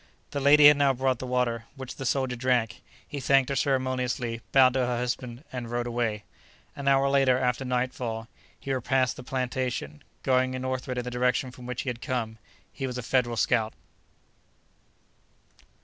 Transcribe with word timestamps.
The 0.31 0.39
lady 0.39 0.65
had 0.67 0.77
now 0.77 0.93
brought 0.93 1.19
the 1.19 1.27
water, 1.27 1.65
which 1.75 1.97
the 1.97 2.07
soldier 2.07 2.35
drank. 2.35 2.81
He 3.07 3.19
thanked 3.19 3.49
her 3.49 3.55
ceremoniously, 3.55 4.41
bowed 4.51 4.73
to 4.73 4.79
her 4.79 4.97
husband 4.97 5.43
and 5.53 5.69
rode 5.69 5.85
away. 5.85 6.23
An 6.75 6.87
hour 6.87 7.07
later, 7.07 7.37
after 7.37 7.63
nightfall, 7.65 8.27
he 8.59 8.73
repassed 8.73 9.15
the 9.15 9.21
plantation, 9.21 10.03
going 10.23 10.53
northward 10.59 10.97
in 10.97 11.03
the 11.03 11.11
direction 11.11 11.51
from 11.51 11.67
which 11.67 11.83
he 11.83 11.89
had 11.89 12.01
come. 12.01 12.39
He 12.73 12.87
was 12.87 12.97
a 12.97 13.03
Federal 13.03 13.37
scout. 13.37 13.73